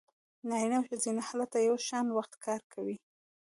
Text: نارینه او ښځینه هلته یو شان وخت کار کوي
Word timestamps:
نارینه 0.47 0.75
او 0.79 0.85
ښځینه 0.89 1.21
هلته 1.29 1.57
یو 1.67 1.75
شان 1.87 2.05
وخت 2.11 2.33
کار 2.45 2.61
کوي 2.73 2.95